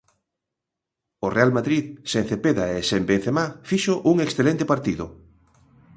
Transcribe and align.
O 1.25 1.27
Real 1.37 1.51
Madrid, 1.57 1.85
sen 2.11 2.23
Cepeda 2.29 2.65
e 2.75 2.77
sen 2.89 3.01
Benzemá, 3.09 3.45
fixo 3.69 3.93
un 4.11 4.17
excelente 4.25 4.65
partido. 4.71 5.05